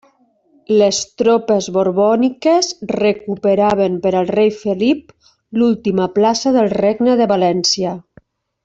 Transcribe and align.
Les 0.77 1.01
tropes 1.21 1.67
borbòniques 1.75 2.71
recuperaven 3.01 4.01
per 4.07 4.15
al 4.23 4.33
rei 4.39 4.51
Felip 4.65 5.15
l'última 5.61 6.11
plaça 6.19 6.59
del 6.61 6.75
Regne 6.79 7.21
de 7.23 7.31
València. 7.37 7.97